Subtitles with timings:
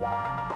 [0.00, 0.49] Wow.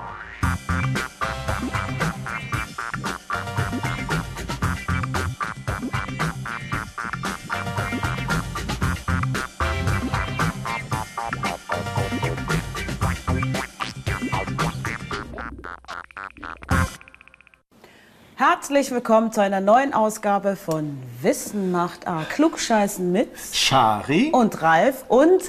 [18.47, 22.25] Herzlich willkommen zu einer neuen Ausgabe von Wissen macht A.
[22.25, 24.33] Klugscheißen mit Schari.
[24.33, 25.07] und Ralf.
[25.09, 25.45] Und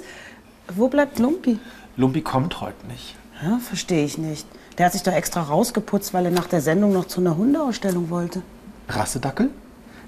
[0.73, 1.59] wo bleibt Lumpi?
[1.97, 3.17] Lumpi kommt heute nicht.
[3.43, 4.47] Ja, verstehe ich nicht.
[4.77, 8.09] Der hat sich doch extra rausgeputzt, weil er nach der Sendung noch zu einer Hundeausstellung
[8.09, 8.41] wollte.
[8.87, 9.49] Rassedackel?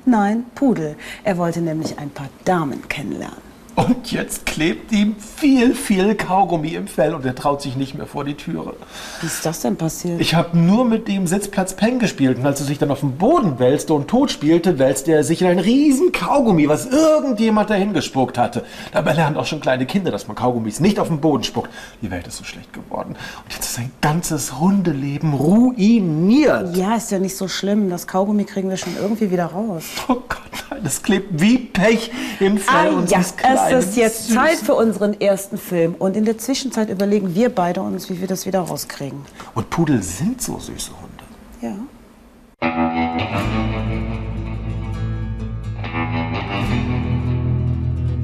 [0.05, 0.95] Nein, Pudel.
[1.25, 3.46] Er wollte nämlich ein paar Damen kennenlernen.
[3.77, 8.07] Und jetzt klebt ihm viel, viel Kaugummi im Fell und er traut sich nicht mehr
[8.07, 8.73] vor die Türe.
[9.21, 10.19] Wie ist das denn passiert?
[10.19, 13.17] Ich habe nur mit dem Sitzplatz Peng gespielt und als er sich dann auf den
[13.17, 17.93] Boden wälzte und tot spielte, wälzte er sich in ein riesen Kaugummi, was irgendjemand dahin
[17.93, 18.65] gespuckt hatte.
[18.93, 21.69] Dabei lernen auch schon kleine Kinder, dass man Kaugummis nicht auf den Boden spuckt.
[22.01, 26.75] Die Welt ist so schlecht geworden und jetzt ist sein ganzes Hundeleben ruiniert.
[26.75, 27.91] ja, ist ja nicht so schlimm.
[27.91, 29.83] Das Kaugummi kriegen wir schon irgendwie wieder raus.
[30.07, 30.39] Oh Gott,
[30.71, 34.33] nein, das klebt wie Pech im Fell Ah ja, unseres kleinen, es ist jetzt süßen-
[34.35, 35.95] Zeit für unseren ersten Film.
[35.95, 39.19] Und in der Zwischenzeit überlegen wir beide uns, wie wir das wieder rauskriegen.
[39.55, 41.23] Und Pudel sind so süße Hunde.
[41.61, 41.75] Ja.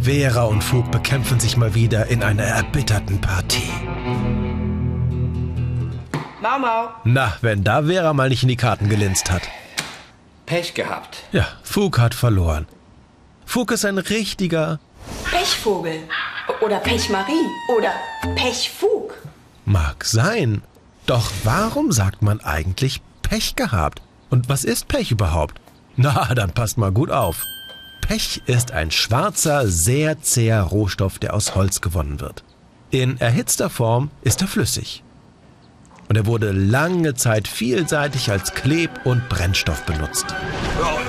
[0.01, 3.71] Vera und Fug bekämpfen sich mal wieder in einer erbitterten Partie.
[6.41, 6.89] Mau Mau.
[7.05, 9.43] Na, wenn da Vera mal nicht in die Karten gelinst hat.
[10.45, 11.23] Pech gehabt.
[11.31, 12.67] Ja, Fug hat verloren.
[13.45, 14.79] Fug ist ein richtiger,
[15.29, 16.01] Pechvogel
[16.61, 17.91] oder Pechmarie oder
[18.35, 19.13] Pechfug.
[19.65, 20.61] mag sein.
[21.05, 24.01] Doch warum sagt man eigentlich Pech gehabt?
[24.29, 25.59] Und was ist Pech überhaupt?
[25.95, 27.43] Na, dann passt mal gut auf.
[28.01, 32.43] Pech ist ein schwarzer, sehr zäher Rohstoff, der aus Holz gewonnen wird.
[32.89, 35.03] In erhitzter Form ist er flüssig.
[36.09, 40.25] Und er wurde lange Zeit vielseitig als Kleb- und Brennstoff benutzt.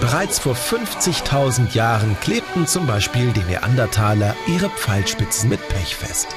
[0.00, 6.28] Bereits vor 50.000 Jahren klebten zum Beispiel die Neandertaler ihre Pfeilspitzen mit Pech fest.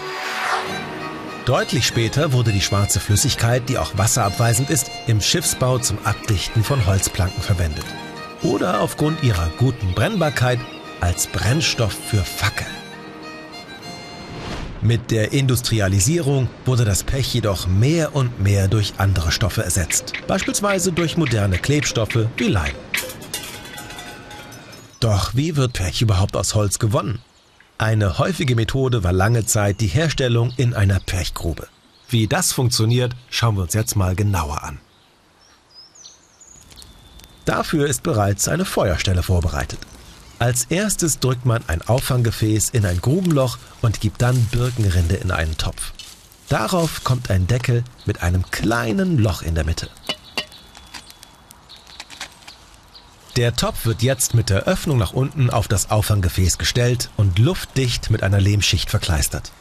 [1.45, 6.85] Deutlich später wurde die schwarze Flüssigkeit, die auch wasserabweisend ist, im Schiffsbau zum Abdichten von
[6.85, 7.85] Holzplanken verwendet.
[8.43, 10.59] Oder aufgrund ihrer guten Brennbarkeit
[10.99, 12.76] als Brennstoff für Fackeln.
[14.81, 20.91] Mit der Industrialisierung wurde das Pech jedoch mehr und mehr durch andere Stoffe ersetzt, beispielsweise
[20.91, 22.75] durch moderne Klebstoffe wie Leim.
[24.99, 27.19] Doch wie wird Pech überhaupt aus Holz gewonnen?
[27.79, 31.67] Eine häufige Methode war lange Zeit die Herstellung in einer Pechgrube.
[32.09, 34.79] Wie das funktioniert, schauen wir uns jetzt mal genauer an.
[37.45, 39.79] Dafür ist bereits eine Feuerstelle vorbereitet.
[40.39, 45.57] Als erstes drückt man ein Auffanggefäß in ein Grubenloch und gibt dann Birkenrinde in einen
[45.57, 45.93] Topf.
[46.47, 49.89] Darauf kommt ein Deckel mit einem kleinen Loch in der Mitte.
[53.35, 58.09] Der Topf wird jetzt mit der Öffnung nach unten auf das Auffanggefäß gestellt und luftdicht
[58.09, 59.51] mit einer Lehmschicht verkleistert.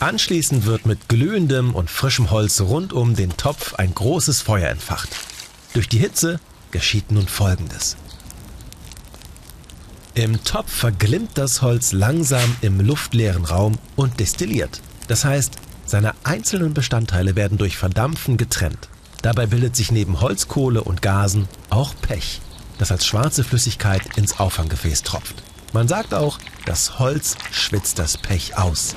[0.00, 5.08] Anschließend wird mit glühendem und frischem Holz rund um den Topf ein großes Feuer entfacht.
[5.74, 6.38] Durch die Hitze
[6.70, 7.96] geschieht nun Folgendes.
[10.14, 14.80] Im Topf verglimmt das Holz langsam im luftleeren Raum und destilliert.
[15.08, 15.54] Das heißt,
[15.84, 18.88] seine einzelnen Bestandteile werden durch Verdampfen getrennt.
[19.22, 22.40] Dabei bildet sich neben Holzkohle und Gasen auch Pech,
[22.78, 25.42] das als schwarze Flüssigkeit ins Auffanggefäß tropft.
[25.72, 28.94] Man sagt auch, das Holz schwitzt das Pech aus.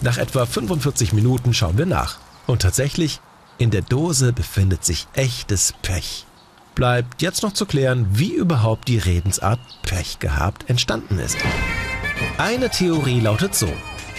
[0.00, 2.18] Nach etwa 45 Minuten schauen wir nach.
[2.46, 3.20] Und tatsächlich,
[3.58, 6.26] in der Dose befindet sich echtes Pech.
[6.74, 11.36] Bleibt jetzt noch zu klären, wie überhaupt die Redensart Pech gehabt entstanden ist.
[12.36, 13.72] Eine Theorie lautet so.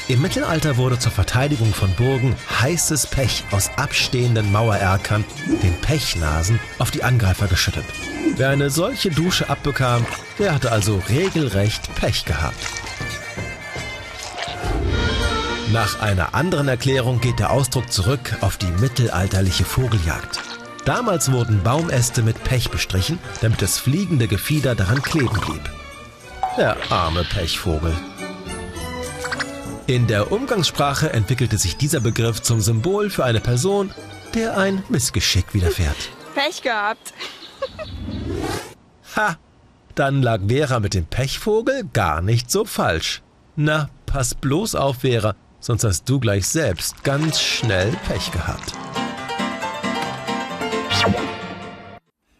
[0.08, 5.26] Im Mittelalter wurde zur Verteidigung von Burgen heißes Pech aus abstehenden Mauererkern,
[5.64, 7.86] den Pechnasen, auf die Angreifer geschüttet.
[8.38, 10.06] Wer eine solche Dusche abbekam,
[10.38, 12.85] der hatte also regelrecht Pech gehabt.
[15.72, 20.40] Nach einer anderen Erklärung geht der Ausdruck zurück auf die mittelalterliche Vogeljagd.
[20.86, 25.62] Damals wurden Baumäste mit Pech bestrichen, damit das fliegende Gefieder daran kleben blieb.
[26.58, 27.96] Der arme Pechvogel.
[29.88, 33.92] In der Umgangssprache entwickelte sich dieser Begriff zum Symbol für eine Person,
[34.36, 35.98] der ein Missgeschick widerfährt.
[36.36, 37.14] Pech gehabt.
[39.16, 39.38] Ha!
[39.96, 43.24] Dann lag Vera mit dem Pechvogel gar nicht so falsch.
[43.56, 45.36] Na, pass bloß auf, Vera,
[45.66, 48.74] sonst hast du gleich selbst ganz schnell Pech gehabt.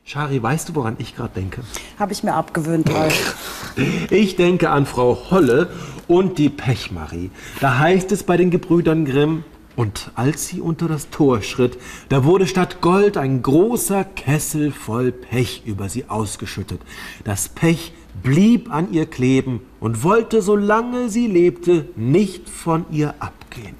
[0.04, 1.62] Shari, weißt du, woran ich gerade denke?
[1.98, 3.36] Habe ich mir abgewöhnt, Ralf.
[4.10, 5.70] Ich denke an Frau Holle
[6.08, 7.30] und die Pechmarie.
[7.60, 9.44] Da heißt es bei den Gebrüdern Grimm,
[9.76, 15.12] und als sie unter das Tor schritt, da wurde statt Gold ein großer Kessel voll
[15.12, 16.80] Pech über sie ausgeschüttet.
[17.26, 17.92] Das Pech
[18.24, 23.76] blieb an ihr kleben und wollte, solange sie lebte, nicht von ihr abgehen.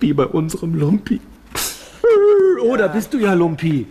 [0.00, 1.20] Wie bei unserem Lumpi.
[2.62, 3.86] Oder bist du ja Lumpi?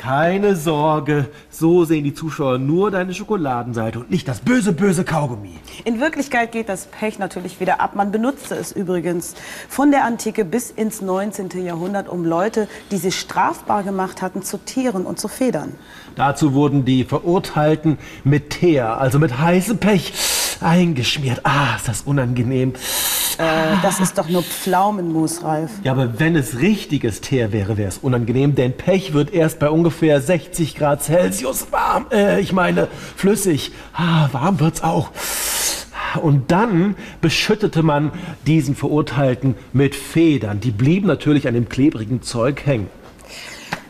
[0.00, 5.58] Keine Sorge, so sehen die Zuschauer nur deine Schokoladenseite und nicht das böse, böse Kaugummi.
[5.84, 7.94] In Wirklichkeit geht das Pech natürlich wieder ab.
[7.96, 9.34] Man benutzte es übrigens
[9.68, 11.50] von der Antike bis ins 19.
[11.66, 15.74] Jahrhundert, um Leute, die sich strafbar gemacht hatten, zu tieren und zu federn.
[16.16, 20.14] Dazu wurden die Verurteilten mit Teer, also mit heißem Pech,
[20.62, 21.40] eingeschmiert.
[21.44, 22.74] Ah, ist das unangenehm.
[23.38, 25.70] Äh, das ist doch nur Pflaumenmus, Ralf.
[25.82, 29.70] Ja, aber wenn es richtiges Teer wäre, wäre es unangenehm, denn Pech wird erst bei
[29.70, 32.06] ungefähr 60 Grad Celsius warm.
[32.12, 33.72] Äh, ich meine, flüssig.
[33.94, 35.10] Ah, warm wird's auch.
[36.20, 38.10] Und dann beschüttete man
[38.46, 40.60] diesen Verurteilten mit Federn.
[40.60, 42.88] Die blieben natürlich an dem klebrigen Zeug hängen.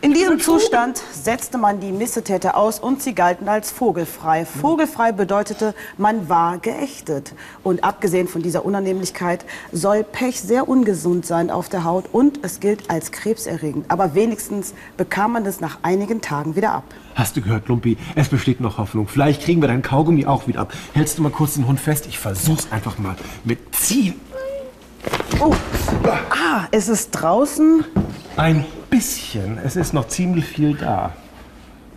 [0.02, 4.46] In diesem Zustand setzte man die Missetäter aus und sie galten als vogelfrei.
[4.46, 7.34] Vogelfrei bedeutete, man war geächtet.
[7.62, 12.60] Und abgesehen von dieser Unannehmlichkeit soll Pech sehr ungesund sein auf der Haut und es
[12.60, 13.84] gilt als krebserregend.
[13.88, 16.84] Aber wenigstens bekam man es nach einigen Tagen wieder ab.
[17.14, 17.98] Hast du gehört, Lumpi?
[18.14, 19.06] Es besteht noch Hoffnung.
[19.06, 20.72] Vielleicht kriegen wir dein Kaugummi auch wieder ab.
[20.94, 22.06] Hältst du mal kurz den Hund fest?
[22.06, 24.18] Ich versuch's einfach mal mit Ziehen.
[25.40, 25.54] Oh,
[26.30, 27.84] ah, es ist draußen.
[28.38, 29.58] Ein bisschen.
[29.58, 31.14] Es ist noch ziemlich viel da.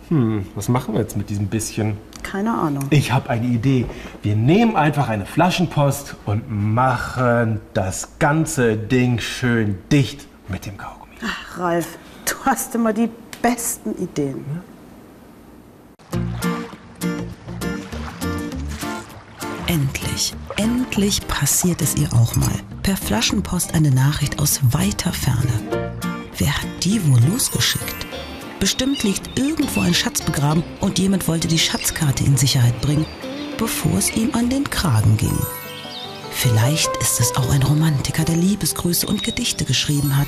[0.08, 1.96] Hm, was machen wir jetzt mit diesem bisschen?
[2.22, 2.84] Keine Ahnung.
[2.90, 3.86] Ich habe eine Idee.
[4.22, 11.14] Wir nehmen einfach eine Flaschenpost und machen das ganze Ding schön dicht mit dem Kaugummi.
[11.22, 13.10] Ach, Ralf, du hast immer die
[13.42, 14.44] besten Ideen.
[19.66, 22.52] Endlich, endlich passiert es ihr auch mal.
[22.82, 25.83] Per Flaschenpost eine Nachricht aus weiter Ferne.
[26.38, 28.06] Wer hat die wohl losgeschickt?
[28.58, 33.06] Bestimmt liegt irgendwo ein Schatz begraben und jemand wollte die Schatzkarte in Sicherheit bringen,
[33.56, 35.38] bevor es ihm an den Kragen ging.
[36.32, 40.26] Vielleicht ist es auch ein Romantiker, der Liebesgrüße und Gedichte geschrieben hat.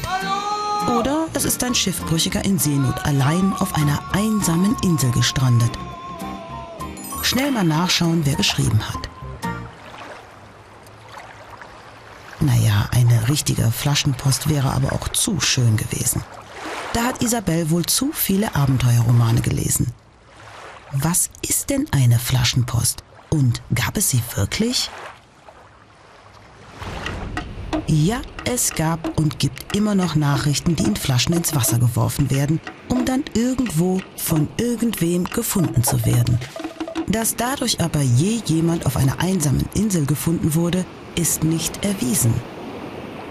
[0.97, 5.73] Oder es ist ein Schiffbrüchiger in Seenot allein auf einer einsamen Insel gestrandet.
[7.23, 9.06] Schnell mal nachschauen, wer geschrieben hat.
[13.29, 16.23] Richtige Flaschenpost wäre aber auch zu schön gewesen.
[16.93, 19.93] Da hat Isabel wohl zu viele Abenteuerromane gelesen.
[20.93, 23.03] Was ist denn eine Flaschenpost?
[23.29, 24.91] Und gab es sie wirklich?
[27.87, 32.61] Ja, es gab und gibt immer noch Nachrichten, die in Flaschen ins Wasser geworfen werden,
[32.89, 36.39] um dann irgendwo von irgendwem gefunden zu werden.
[37.07, 40.85] Dass dadurch aber je jemand auf einer einsamen Insel gefunden wurde,
[41.15, 42.35] ist nicht erwiesen.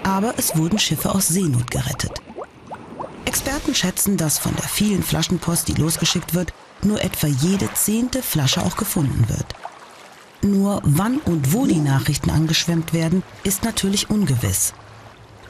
[0.06, 2.22] Aber es wurden Schiffe aus Seenot gerettet.
[3.26, 6.54] Experten schätzen, dass von der vielen Flaschenpost, die losgeschickt wird,
[6.84, 9.48] nur etwa jede zehnte Flasche auch gefunden wird.
[10.44, 14.74] Nur wann und wo die Nachrichten angeschwemmt werden, ist natürlich ungewiss.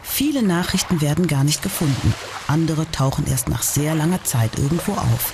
[0.02, 2.14] Viele Nachrichten werden gar nicht gefunden,
[2.48, 5.34] andere tauchen erst nach sehr langer Zeit irgendwo auf.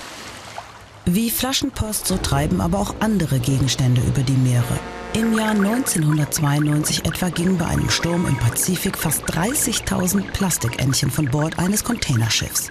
[1.04, 4.78] Wie Flaschenpost, so treiben aber auch andere Gegenstände über die Meere.
[5.14, 11.58] Im Jahr 1992 etwa gingen bei einem Sturm im Pazifik fast 30.000 Plastikentchen von Bord
[11.58, 12.70] eines Containerschiffs.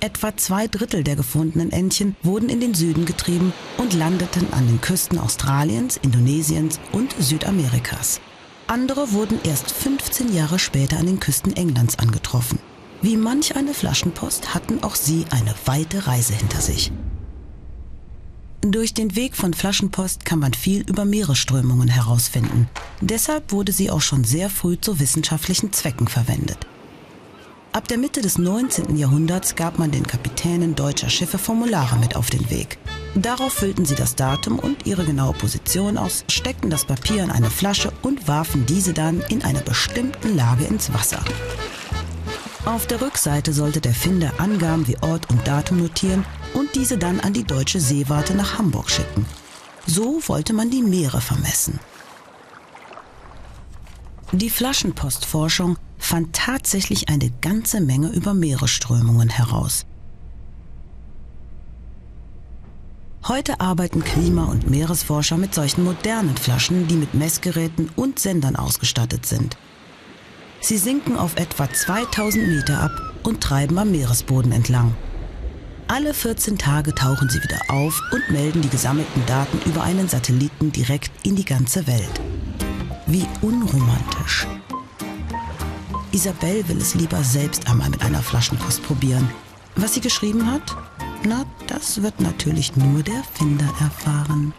[0.00, 4.80] Etwa zwei Drittel der gefundenen Entchen wurden in den Süden getrieben und landeten an den
[4.80, 8.20] Küsten Australiens, Indonesiens und Südamerikas.
[8.68, 12.58] Andere wurden erst 15 Jahre später an den Küsten Englands angetroffen.
[13.02, 16.90] Wie manch eine Flaschenpost hatten auch sie eine weite Reise hinter sich.
[18.72, 22.68] Durch den Weg von Flaschenpost kann man viel über Meeresströmungen herausfinden.
[23.00, 26.58] Deshalb wurde sie auch schon sehr früh zu wissenschaftlichen Zwecken verwendet.
[27.72, 28.96] Ab der Mitte des 19.
[28.96, 32.78] Jahrhunderts gab man den Kapitänen deutscher Schiffe Formulare mit auf den Weg.
[33.14, 37.50] Darauf füllten sie das Datum und ihre genaue Position aus, steckten das Papier in eine
[37.50, 41.22] Flasche und warfen diese dann in einer bestimmten Lage ins Wasser.
[42.64, 46.24] Auf der Rückseite sollte der Finder Angaben wie Ort und Datum notieren
[46.56, 49.26] und diese dann an die deutsche Seewarte nach Hamburg schicken.
[49.86, 51.78] So wollte man die Meere vermessen.
[54.32, 59.86] Die Flaschenpostforschung fand tatsächlich eine ganze Menge über Meeresströmungen heraus.
[63.28, 69.26] Heute arbeiten Klima- und Meeresforscher mit solchen modernen Flaschen, die mit Messgeräten und Sendern ausgestattet
[69.26, 69.56] sind.
[70.60, 74.94] Sie sinken auf etwa 2000 Meter ab und treiben am Meeresboden entlang.
[75.88, 80.72] Alle 14 Tage tauchen sie wieder auf und melden die gesammelten Daten über einen Satelliten
[80.72, 82.20] direkt in die ganze Welt.
[83.06, 84.48] Wie unromantisch.
[86.10, 89.30] Isabel will es lieber selbst einmal mit einer Flaschenpost probieren.
[89.76, 90.76] Was sie geschrieben hat?
[91.22, 94.52] Na, das wird natürlich nur der Finder erfahren.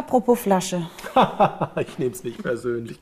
[0.00, 0.88] Apropos Flasche.
[1.76, 2.98] ich nehme es nicht persönlich.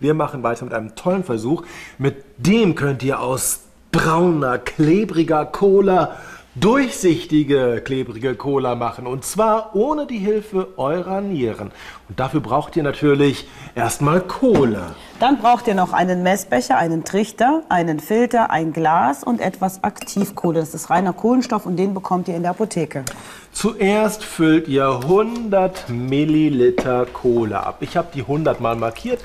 [0.00, 1.64] Wir machen weiter mit einem tollen Versuch.
[1.98, 3.60] Mit dem könnt ihr aus
[3.92, 6.16] brauner, klebriger Cola
[6.58, 9.06] durchsichtige, klebrige Cola machen.
[9.06, 11.70] Und zwar ohne die Hilfe eurer Nieren.
[12.08, 14.94] Und dafür braucht ihr natürlich erstmal Cola.
[15.20, 20.60] Dann braucht ihr noch einen Messbecher, einen Trichter, einen Filter, ein Glas und etwas Aktivkohle.
[20.60, 23.04] Das ist reiner Kohlenstoff und den bekommt ihr in der Apotheke.
[23.52, 27.78] Zuerst füllt ihr 100 Milliliter Cola ab.
[27.80, 29.20] Ich habe die 100 mal markiert,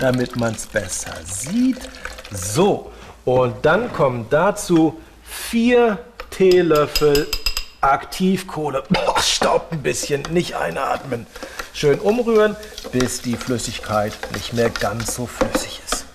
[0.00, 1.78] damit man es besser sieht.
[2.30, 2.90] So,
[3.24, 5.98] und dann kommen dazu vier
[6.36, 7.28] Teelöffel
[7.80, 8.82] Aktivkohle.
[8.88, 11.26] Boah, staubt ein bisschen, nicht einatmen.
[11.72, 12.56] Schön umrühren,
[12.90, 16.06] bis die Flüssigkeit nicht mehr ganz so flüssig ist.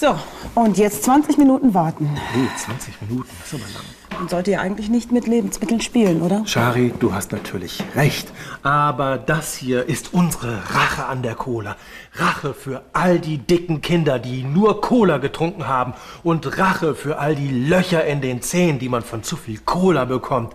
[0.00, 0.18] So,
[0.56, 2.18] und jetzt 20 Minuten warten.
[2.34, 4.07] Uh, 20 Minuten, das ist aber lang.
[4.18, 6.44] Man sollte ja eigentlich nicht mit Lebensmitteln spielen, oder?
[6.44, 8.32] Shari, du hast natürlich recht.
[8.64, 11.76] Aber das hier ist unsere Rache an der Cola.
[12.14, 15.94] Rache für all die dicken Kinder, die nur Cola getrunken haben.
[16.24, 20.04] Und Rache für all die Löcher in den Zähnen, die man von zu viel Cola
[20.04, 20.52] bekommt.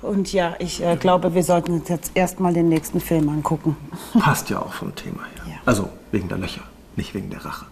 [0.00, 3.76] Und ja, ich äh, glaube, wir sollten uns jetzt erstmal den nächsten Film angucken.
[4.20, 5.54] Passt ja auch vom Thema her.
[5.54, 5.56] Ja.
[5.64, 6.62] Also wegen der Löcher,
[6.94, 7.66] nicht wegen der Rache.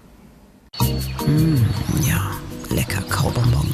[2.02, 2.32] Ja,
[2.70, 3.02] lecker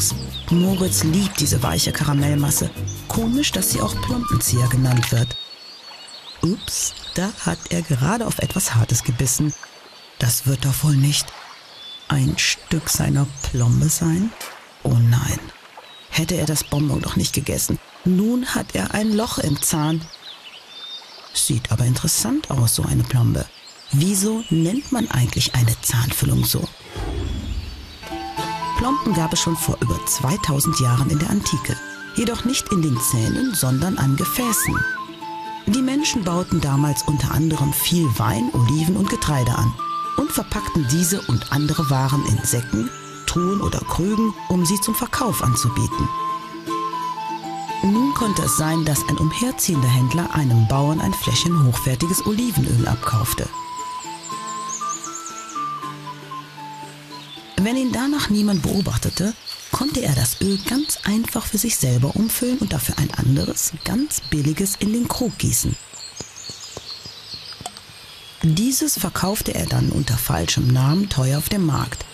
[0.01, 0.15] Kaubonbons.
[0.51, 2.71] Moritz liebt diese weiche Karamellmasse.
[3.09, 5.37] Komisch, dass sie auch Plompenzieher genannt wird.
[6.43, 9.53] Ups, da hat er gerade auf etwas Hartes gebissen.
[10.19, 11.27] Das wird doch wohl nicht
[12.09, 14.33] ein Stück seiner Plombe sein?
[14.83, 15.39] Oh nein.
[16.11, 17.79] Hätte er das Bonbon doch nicht gegessen.
[18.05, 20.05] Nun hat er ein Loch im Zahn.
[21.33, 23.47] Sieht aber interessant aus, so eine Plombe.
[23.93, 26.69] Wieso nennt man eigentlich eine Zahnfüllung so?
[28.81, 31.77] Plomben gab es schon vor über 2000 Jahren in der Antike.
[32.15, 34.75] Jedoch nicht in den Zähnen, sondern an Gefäßen.
[35.67, 39.71] Die Menschen bauten damals unter anderem viel Wein, Oliven und Getreide an
[40.17, 42.89] und verpackten diese und andere Waren in Säcken,
[43.27, 46.09] Truhen oder Krügen, um sie zum Verkauf anzubieten.
[47.83, 53.47] Nun konnte es sein, dass ein umherziehender Händler einem Bauern ein Fläschchen hochwertiges Olivenöl abkaufte.
[57.71, 59.33] Wenn ihn danach niemand beobachtete,
[59.71, 64.21] konnte er das Öl ganz einfach für sich selber umfüllen und dafür ein anderes, ganz
[64.23, 65.77] billiges in den Krug gießen.
[68.43, 72.05] Dieses verkaufte er dann unter falschem Namen teuer auf dem Markt.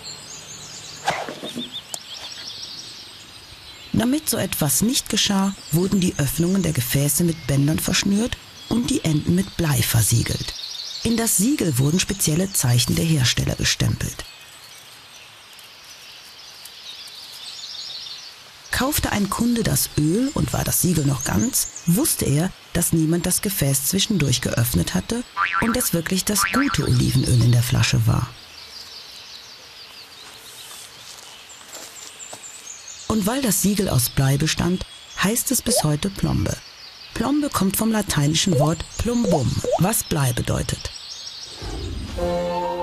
[3.95, 8.37] Damit so etwas nicht geschah, wurden die Öffnungen der Gefäße mit Bändern verschnürt
[8.69, 10.53] und die Enden mit Blei versiegelt.
[11.03, 14.27] In das Siegel wurden spezielle Zeichen der Hersteller gestempelt.
[18.77, 23.25] Kaufte ein Kunde das Öl und war das Siegel noch ganz, wusste er, dass niemand
[23.25, 25.25] das Gefäß zwischendurch geöffnet hatte
[25.63, 28.29] und dass wirklich das gute Olivenöl in der Flasche war.
[33.09, 34.85] Und weil das Siegel aus Blei bestand,
[35.25, 36.55] heißt es bis heute Plombe.
[37.15, 40.91] Plombe kommt vom lateinischen Wort plumbum, was Blei bedeutet.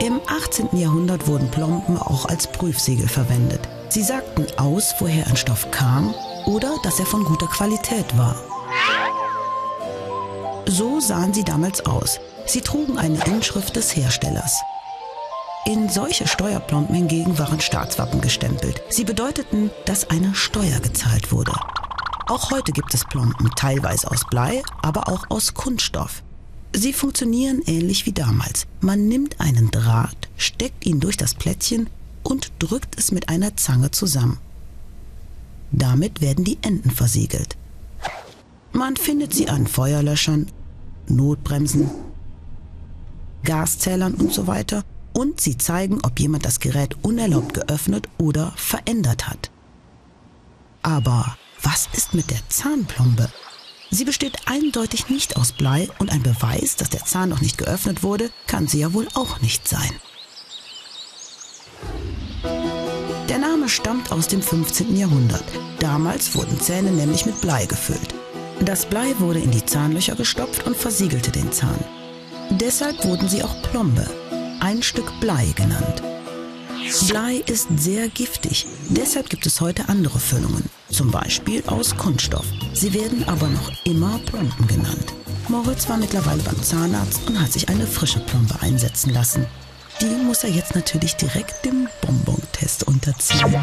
[0.02, 0.76] Im 18.
[0.76, 3.70] Jahrhundert wurden Plomben auch als Prüfsiegel verwendet.
[3.94, 6.16] Sie sagten aus, woher ein Stoff kam
[6.48, 8.36] oder dass er von guter Qualität war.
[10.66, 12.20] So sahen sie damals aus.
[12.48, 14.60] Sie trugen eine Inschrift des Herstellers.
[15.68, 18.82] In solche Steuerplomben hingegen waren Staatswappen gestempelt.
[18.90, 21.54] Sie bedeuteten, dass eine Steuer gezahlt wurde.
[22.26, 26.24] Auch heute gibt es Plomben, teilweise aus Blei, aber auch aus Kunststoff.
[26.76, 28.66] Sie funktionieren ähnlich wie damals.
[28.82, 31.92] Man nimmt einen Draht, steckt ihn durch das Plättchen
[32.24, 34.40] und drückt es mit einer Zange zusammen.
[35.72, 37.58] Damit werden die Enden versiegelt.
[38.72, 40.48] Man findet sie an Feuerlöschern,
[41.08, 41.90] Notbremsen,
[43.44, 49.28] Gaszählern und so weiter und sie zeigen, ob jemand das Gerät unerlaubt geöffnet oder verändert
[49.28, 49.52] hat.
[50.82, 53.30] Aber was ist mit der Zahnplombe?
[53.90, 58.02] Sie besteht eindeutig nicht aus Blei und ein Beweis, dass der Zahn noch nicht geöffnet
[58.02, 59.92] wurde, kann sie ja wohl auch nicht sein.
[63.30, 64.98] Der Name stammt aus dem 15.
[64.98, 65.44] Jahrhundert.
[65.80, 68.14] Damals wurden Zähne nämlich mit Blei gefüllt.
[68.60, 71.84] Das Blei wurde in die Zahnlöcher gestopft und versiegelte den Zahn.
[72.50, 74.06] Deshalb wurden sie auch Plombe,
[74.60, 76.04] ein Stück Blei genannt.
[77.08, 78.68] Blei ist sehr giftig.
[78.90, 80.70] Deshalb gibt es heute andere Füllungen.
[80.90, 82.46] Zum Beispiel aus Kunststoff.
[82.74, 85.14] Sie werden aber noch immer Plomben genannt.
[85.48, 89.46] Moritz war mittlerweile beim Zahnarzt und hat sich eine frische Plombe einsetzen lassen.
[90.04, 93.56] Die muss er jetzt natürlich direkt dem Bonbon-Test unterziehen.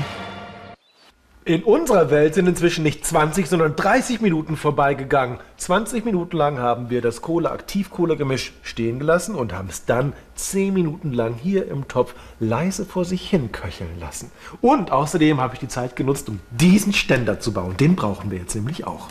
[1.45, 5.37] In unserer Welt sind inzwischen nicht 20, sondern 30 Minuten vorbeigegangen.
[5.59, 11.13] 20 Minuten lang haben wir das Kohle-Aktivkohle-Gemisch stehen gelassen und haben es dann 10 Minuten
[11.13, 14.33] lang hier im Topf leise vor sich hin köcheln lassen.
[14.63, 17.77] Und außerdem habe ich die Zeit genutzt, um diesen Ständer zu bauen.
[17.77, 19.09] Den brauchen wir jetzt nämlich auch.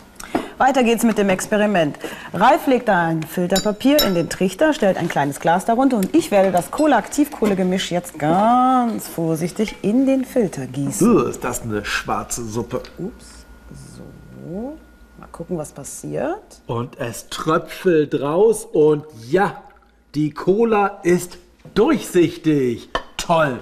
[0.60, 1.98] Weiter geht's mit dem Experiment.
[2.34, 6.52] Ralf legt ein Filterpapier in den Trichter, stellt ein kleines Glas darunter und ich werde
[6.52, 11.16] das Kohle-Aktivkohle-Gemisch jetzt ganz vorsichtig in den Filter gießen.
[11.16, 12.82] Uh, ist das eine schwarze Suppe.
[12.98, 13.46] Ups,
[13.96, 14.76] so.
[15.18, 16.60] Mal gucken, was passiert.
[16.66, 19.62] Und es tröpfelt raus und ja,
[20.14, 21.38] die Cola ist
[21.72, 22.90] durchsichtig.
[23.16, 23.60] Toll.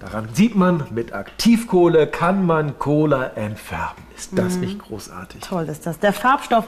[0.00, 4.04] Daran sieht man, mit Aktivkohle kann man Cola entfärben.
[4.16, 5.40] Ist das nicht großartig?
[5.40, 5.98] Toll ist das.
[5.98, 6.64] Der Farbstoff,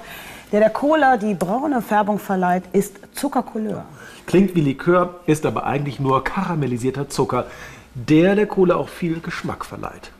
[0.50, 3.84] der der Cola die braune Färbung verleiht, ist Zuckercouleur.
[4.26, 7.46] Klingt wie Likör, ist aber eigentlich nur karamellisierter Zucker,
[7.94, 10.10] der der Cola auch viel Geschmack verleiht.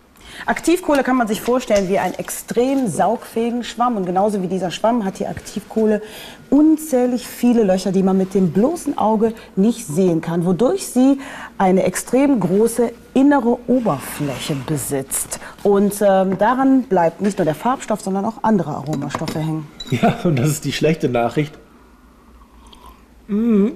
[0.46, 3.96] Aktivkohle kann man sich vorstellen wie einen extrem saugfähigen Schwamm.
[3.96, 6.02] Und genauso wie dieser Schwamm hat die Aktivkohle
[6.48, 11.20] unzählig viele Löcher, die man mit dem bloßen Auge nicht sehen kann, wodurch sie
[11.58, 15.40] eine extrem große innere Oberfläche besitzt.
[15.62, 19.68] Und ähm, daran bleibt nicht nur der Farbstoff, sondern auch andere Aromastoffe hängen.
[19.90, 21.58] Ja, und das ist die schlechte Nachricht.
[23.26, 23.68] Mm.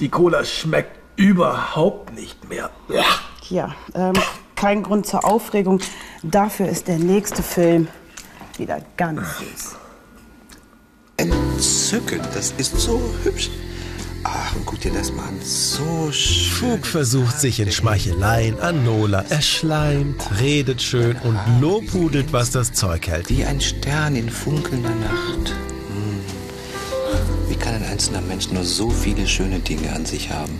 [0.00, 2.70] Die Cola schmeckt überhaupt nicht mehr.
[3.48, 4.12] Ja, ähm,
[4.58, 5.80] kein Grund zur Aufregung.
[6.22, 7.86] Dafür ist der nächste Film
[8.56, 9.76] wieder ganz süß.
[11.16, 13.50] Entzückend, das ist so hübsch.
[14.24, 16.70] Ach, und guck dir das mal an, so schön.
[16.70, 19.24] Fug versucht sich in Schmeicheleien an Nola.
[19.28, 23.30] Er schleimt, redet schön und lobhudelt, was das Zeug hält.
[23.30, 25.54] Wie ein Stern in funkelnder Nacht.
[25.88, 26.20] Hm.
[27.48, 30.58] Wie kann ein einzelner Mensch nur so viele schöne Dinge an sich haben?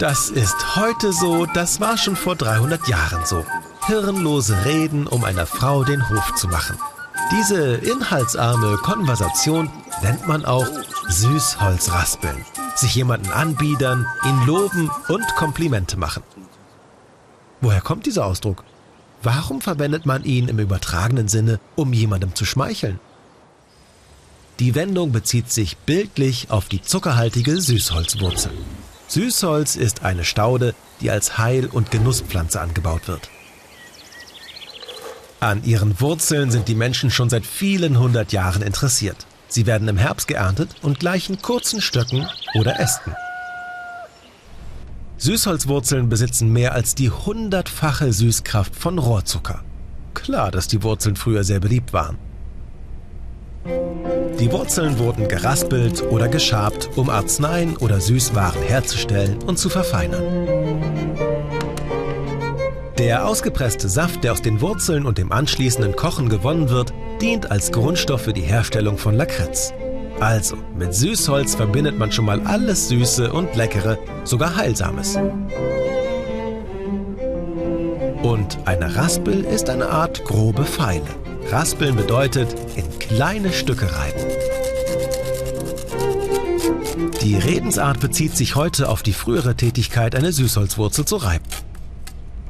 [0.00, 3.44] Das ist heute so, das war schon vor 300 Jahren so.
[3.86, 6.78] Hirnlose Reden, um einer Frau den Hof zu machen.
[7.30, 9.68] Diese inhaltsarme Konversation
[10.02, 10.66] nennt man auch
[11.06, 12.46] Süßholzraspeln.
[12.76, 16.22] Sich jemanden anbiedern, ihn loben und Komplimente machen.
[17.60, 18.64] Woher kommt dieser Ausdruck?
[19.22, 22.98] Warum verwendet man ihn im übertragenen Sinne, um jemandem zu schmeicheln?
[24.60, 28.52] Die Wendung bezieht sich bildlich auf die zuckerhaltige Süßholzwurzel.
[29.10, 33.28] Süßholz ist eine Staude, die als Heil- und Genusspflanze angebaut wird.
[35.40, 39.26] An ihren Wurzeln sind die Menschen schon seit vielen hundert Jahren interessiert.
[39.48, 43.12] Sie werden im Herbst geerntet und gleichen kurzen Stöcken oder Ästen.
[45.18, 49.64] Süßholzwurzeln besitzen mehr als die hundertfache Süßkraft von Rohrzucker.
[50.14, 52.16] Klar, dass die Wurzeln früher sehr beliebt waren.
[53.64, 60.22] Die Wurzeln wurden geraspelt oder geschabt, um Arzneien oder Süßwaren herzustellen und zu verfeinern.
[62.98, 67.72] Der ausgepresste Saft, der aus den Wurzeln und dem anschließenden Kochen gewonnen wird, dient als
[67.72, 69.72] Grundstoff für die Herstellung von Lakritz.
[70.20, 75.16] Also, mit Süßholz verbindet man schon mal alles Süße und Leckere, sogar Heilsames.
[78.22, 81.19] Und eine Raspel ist eine Art grobe Feile.
[81.48, 84.20] Raspeln bedeutet in kleine Stücke reiben.
[87.22, 91.44] Die Redensart bezieht sich heute auf die frühere Tätigkeit, eine Süßholzwurzel zu reiben.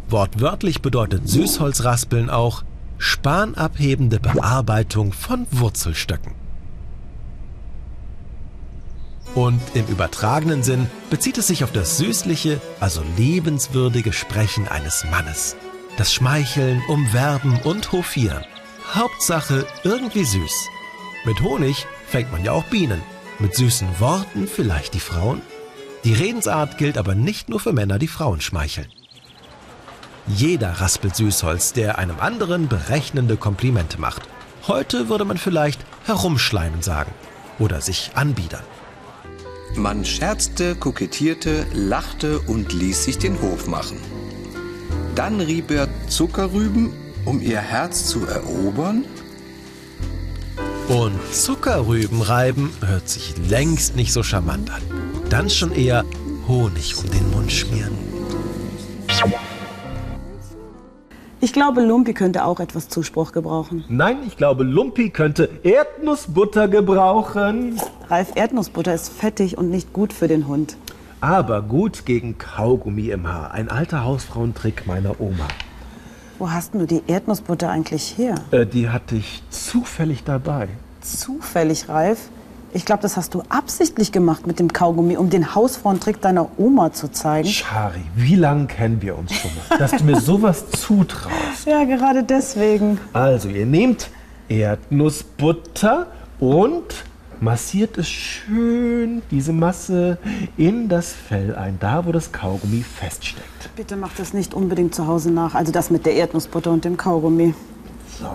[0.09, 2.62] Wortwörtlich bedeutet Süßholzraspeln auch
[2.98, 6.33] spanabhebende Bearbeitung von Wurzelstöcken.
[9.35, 15.57] Und im übertragenen Sinn bezieht es sich auf das süßliche, also liebenswürdige Sprechen eines Mannes.
[15.96, 18.44] Das Schmeicheln, Umwerben und Hofieren.
[18.94, 20.68] Hauptsache irgendwie süß.
[21.24, 23.03] Mit Honig fängt man ja auch Bienen.
[23.38, 25.42] Mit süßen Worten vielleicht die Frauen.
[26.05, 28.88] Die Redensart gilt aber nicht nur für Männer, die Frauen schmeicheln.
[30.26, 34.22] Jeder raspelt Süßholz, der einem anderen berechnende Komplimente macht.
[34.66, 37.12] Heute würde man vielleicht herumschleimen sagen
[37.59, 38.64] oder sich anbiedern.
[39.76, 43.98] Man scherzte, kokettierte, lachte und ließ sich den Hof machen.
[45.14, 46.92] Dann rieb er Zuckerrüben,
[47.24, 49.04] um ihr Herz zu erobern.
[50.88, 54.83] Und Zuckerrüben reiben hört sich längst nicht so charmant an.
[55.28, 56.04] Dann schon eher
[56.48, 57.96] Honig um den Mund schmieren.
[61.42, 63.85] Ich glaube, Lumpi könnte auch etwas Zuspruch gebrauchen.
[63.88, 67.80] Nein, ich glaube, Lumpi könnte Erdnussbutter gebrauchen.
[68.09, 70.76] Ralf, Erdnussbutter ist fettig und nicht gut für den Hund.
[71.22, 73.52] aber gut gegen Kaugummi im Haar.
[73.52, 75.46] Ein alter Hausfrauentrick meiner Oma.
[76.40, 78.35] Wo hast denn du die Erdnussbutter eigentlich her?
[78.50, 80.68] Äh, die hatte ich zufällig dabei.
[81.03, 82.31] Zufällig, Ralf.
[82.72, 86.94] Ich glaube, das hast du absichtlich gemacht mit dem Kaugummi, um den Hausfrauentrick deiner Oma
[86.94, 87.46] zu zeigen.
[87.46, 89.76] Schari, wie lange kennen wir uns schon mal?
[89.76, 91.66] Dass du mir sowas zutraust.
[91.66, 92.98] Ja, gerade deswegen.
[93.12, 94.09] Also, ihr nehmt
[94.48, 96.07] Erdnussbutter
[96.38, 97.05] und
[97.40, 100.18] massiert es schön, diese Masse,
[100.57, 103.74] in das Fell ein, da wo das Kaugummi feststeckt.
[103.76, 105.55] Bitte mach das nicht unbedingt zu Hause nach.
[105.55, 107.55] Also das mit der Erdnussbutter und dem Kaugummi.
[108.18, 108.26] So,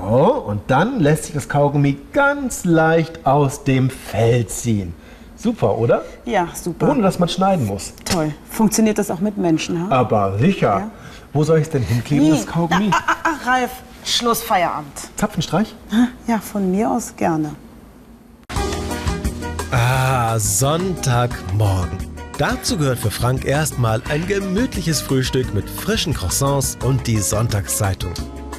[0.48, 4.94] und dann lässt sich das Kaugummi ganz leicht aus dem Fell ziehen.
[5.36, 6.04] Super, oder?
[6.26, 6.89] Ja, super.
[6.89, 7.94] Ohne dass man schneiden muss.
[8.04, 8.34] Toll.
[8.50, 9.96] Funktioniert das auch mit Menschen, ha?
[9.96, 10.80] Aber sicher.
[10.80, 10.91] Ja.
[11.34, 12.89] Wo soll ich es denn hinkleben, das Kaugummi?
[12.91, 13.72] Ah, ah, ah, Ralf,
[14.06, 14.94] Schluss, Feierabend.
[15.18, 15.76] Zapfenstreich?
[16.28, 17.52] Ja, von mir aus gerne.
[19.78, 21.98] Ah, Sonntagmorgen.
[22.38, 28.14] Dazu gehört für Frank erstmal ein gemütliches Frühstück mit frischen Croissants und die Sonntagszeitung.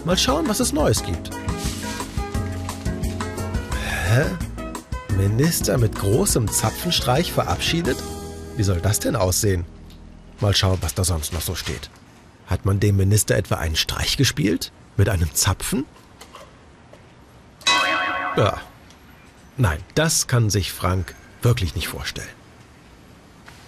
[0.05, 1.31] Mal schauen, was es Neues gibt.
[4.09, 4.27] Hä?
[5.17, 7.97] Minister mit großem Zapfenstreich verabschiedet?
[8.59, 9.65] Wie soll das denn aussehen?
[10.41, 11.89] Mal schauen, was da sonst noch so steht.
[12.47, 14.71] Hat man dem Minister etwa einen Streich gespielt?
[14.99, 15.87] Mit einem Zapfen?
[18.37, 18.61] Ja.
[19.57, 22.29] Nein, das kann sich Frank wirklich nicht vorstellen.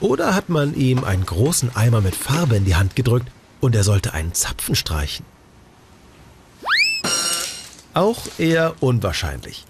[0.01, 3.85] Oder hat man ihm einen großen Eimer mit Farbe in die Hand gedrückt und er
[3.85, 5.24] sollte einen Zapfen streichen?
[7.94, 9.64] Auch eher unwahrscheinlich.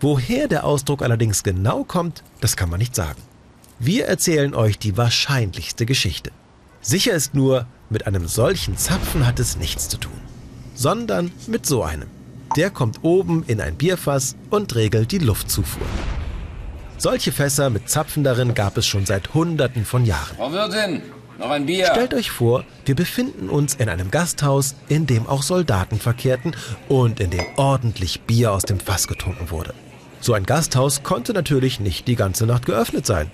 [0.00, 3.22] Woher der Ausdruck allerdings genau kommt, das kann man nicht sagen.
[3.78, 6.32] Wir erzählen euch die wahrscheinlichste Geschichte.
[6.80, 10.20] Sicher ist nur, mit einem solchen Zapfen hat es nichts zu tun,
[10.74, 12.08] sondern mit so einem.
[12.56, 15.86] Der kommt oben in ein Bierfass und regelt die Luftzufuhr.
[16.96, 20.36] Solche Fässer mit Zapfen darin gab es schon seit Hunderten von Jahren.
[20.36, 21.02] Frau Wirtin,
[21.38, 21.86] noch ein Bier.
[21.86, 26.56] Stellt euch vor, wir befinden uns in einem Gasthaus, in dem auch Soldaten verkehrten
[26.88, 29.74] und in dem ordentlich Bier aus dem Fass getrunken wurde.
[30.20, 33.30] So ein Gasthaus konnte natürlich nicht die ganze Nacht geöffnet sein.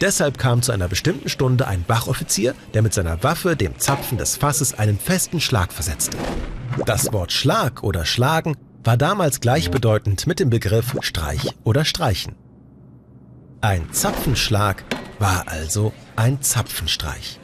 [0.00, 4.36] Deshalb kam zu einer bestimmten Stunde ein Wachoffizier, der mit seiner Waffe dem Zapfen des
[4.36, 6.16] Fasses einen festen Schlag versetzte.
[6.86, 12.34] Das Wort Schlag oder Schlagen war damals gleichbedeutend mit dem Begriff Streich oder Streichen.
[13.60, 14.84] Ein Zapfenschlag
[15.18, 17.38] war also ein Zapfenstreich.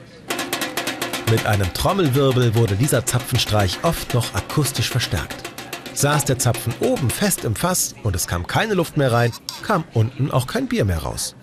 [1.31, 5.51] Mit einem Trommelwirbel wurde dieser Zapfenstreich oft noch akustisch verstärkt.
[5.95, 9.33] Saß der Zapfen oben fest im Fass und es kam keine Luft mehr rein,
[9.63, 11.37] kam unten auch kein Bier mehr raus.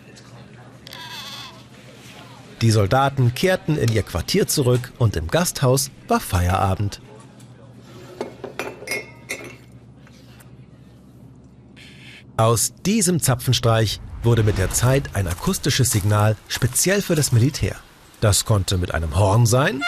[2.62, 7.02] Die Soldaten kehrten in ihr Quartier zurück und im Gasthaus war Feierabend.
[12.36, 17.76] Aus diesem Zapfenstreich wurde mit der Zeit ein akustisches Signal speziell für das Militär.
[18.22, 19.84] Das konnte mit einem Horn sein,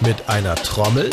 [0.00, 1.10] mit einer Trommel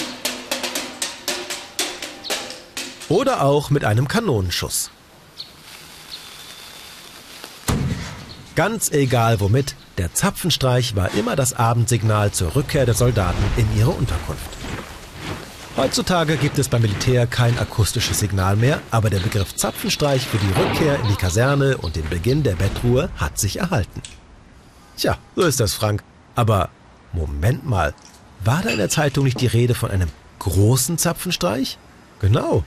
[3.09, 4.89] oder auch mit einem Kanonenschuss.
[8.55, 13.89] Ganz egal womit, der Zapfenstreich war immer das Abendsignal zur Rückkehr der Soldaten in ihre
[13.89, 14.49] Unterkunft.
[15.75, 20.61] Heutzutage gibt es beim Militär kein akustisches Signal mehr, aber der Begriff Zapfenstreich für die
[20.61, 24.03] Rückkehr in die Kaserne und den Beginn der Bettruhe hat sich erhalten.
[24.97, 26.03] Tja, so ist das, Frank.
[26.35, 26.69] Aber
[27.11, 27.95] Moment mal,
[28.43, 31.79] war da in der Zeitung nicht die Rede von einem großen Zapfenstreich?
[32.19, 32.63] Genau.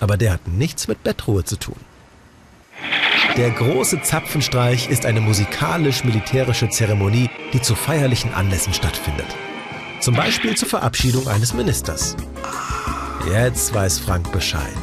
[0.00, 1.76] Aber der hat nichts mit Bettruhe zu tun.
[3.36, 9.26] Der große Zapfenstreich ist eine musikalisch-militärische Zeremonie, die zu feierlichen Anlässen stattfindet.
[10.00, 12.16] Zum Beispiel zur Verabschiedung eines Ministers.
[13.28, 14.76] Jetzt weiß Frank Bescheid.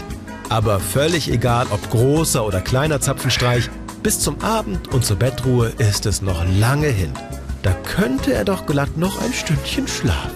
[0.49, 3.69] Aber völlig egal, ob großer oder kleiner Zapfenstreich,
[4.03, 7.13] bis zum Abend und zur Bettruhe ist es noch lange hin.
[7.61, 10.31] Da könnte er doch glatt noch ein Stündchen schlafen.